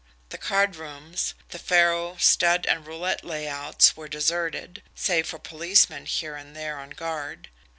The 0.29 0.39
card 0.39 0.77
rooms, 0.77 1.35
the 1.49 1.59
faro, 1.59 2.17
stud, 2.17 2.65
and 2.65 2.87
roulette 2.87 3.23
layouts 3.23 3.95
were 3.95 4.07
deserted, 4.07 4.81
save 4.95 5.27
for 5.27 5.37
policemen 5.37 6.07
here 6.07 6.35
and 6.35 6.55
there 6.55 6.79
on 6.79 6.89
guard. 6.89 7.49